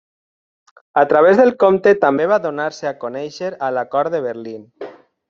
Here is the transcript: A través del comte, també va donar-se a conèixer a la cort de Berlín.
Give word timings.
A 1.01 1.03
través 1.11 1.41
del 1.41 1.51
comte, 1.65 1.93
també 2.05 2.27
va 2.31 2.39
donar-se 2.45 2.89
a 2.93 2.97
conèixer 3.05 3.51
a 3.69 3.71
la 3.77 3.85
cort 3.93 4.15
de 4.17 4.23
Berlín. 4.25 4.65